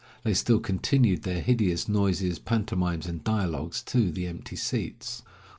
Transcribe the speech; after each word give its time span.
They 0.23 0.33
still 0.33 0.59
continued 0.59 1.21
their 1.21 1.41
hideous 1.41 1.87
noises, 1.87 2.39
pantomimes, 2.39 3.05
and 3.05 3.23
dialogues 3.23 3.83
to 3.83 4.09
the 4.09 4.25
empty 4.25 4.55
seats. 4.55 5.21